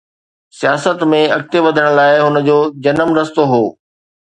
سياست 0.59 1.03
۾ 1.11 1.19
اڳتي 1.35 1.59
وڌڻ 1.65 1.87
لاءِ 1.99 2.15
هن 2.25 2.35
جو 2.49 2.57
جنم 2.83 3.09
رستو 3.21 3.43
هو. 3.51 3.63